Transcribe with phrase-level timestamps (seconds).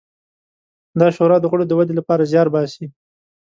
[0.99, 2.85] دا شورا د غړو د ودې لپاره زیار باسي.